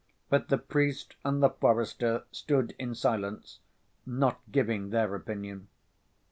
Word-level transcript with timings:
But 0.31 0.47
the 0.47 0.57
priest 0.57 1.15
and 1.23 1.43
the 1.43 1.51
forester 1.51 2.23
stood 2.31 2.73
in 2.79 2.95
silence, 2.95 3.59
not 4.03 4.39
giving 4.51 4.89
their 4.89 5.13
opinion. 5.13 5.67